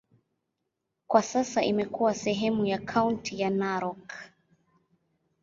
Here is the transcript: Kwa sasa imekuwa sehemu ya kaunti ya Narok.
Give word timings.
Kwa 1.07 1.21
sasa 1.23 1.63
imekuwa 1.63 2.13
sehemu 2.13 2.65
ya 2.65 2.77
kaunti 2.77 3.39
ya 3.41 3.49
Narok. 3.49 4.13